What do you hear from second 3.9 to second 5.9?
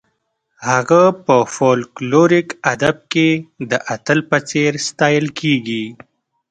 اتل په څېر ستایل کیږي.